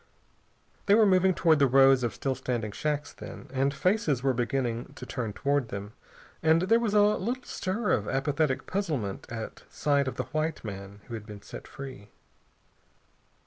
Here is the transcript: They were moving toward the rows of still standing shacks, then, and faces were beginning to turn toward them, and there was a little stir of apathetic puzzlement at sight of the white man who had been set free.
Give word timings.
They 0.87 0.95
were 0.95 1.05
moving 1.05 1.35
toward 1.35 1.59
the 1.59 1.67
rows 1.67 2.01
of 2.01 2.15
still 2.15 2.33
standing 2.33 2.71
shacks, 2.71 3.13
then, 3.13 3.47
and 3.53 3.71
faces 3.71 4.23
were 4.23 4.33
beginning 4.33 4.93
to 4.95 5.05
turn 5.05 5.31
toward 5.31 5.69
them, 5.69 5.93
and 6.41 6.63
there 6.63 6.79
was 6.79 6.95
a 6.95 7.03
little 7.03 7.43
stir 7.43 7.91
of 7.91 8.07
apathetic 8.09 8.65
puzzlement 8.65 9.31
at 9.31 9.61
sight 9.69 10.07
of 10.07 10.15
the 10.15 10.23
white 10.33 10.63
man 10.65 11.01
who 11.05 11.13
had 11.13 11.27
been 11.27 11.43
set 11.43 11.67
free. 11.67 12.09